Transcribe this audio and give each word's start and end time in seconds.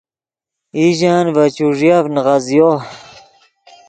ایژن 0.79 1.23
ڤے 1.35 1.45
چوݱیف 1.55 2.05
نیغزیو 2.15 2.71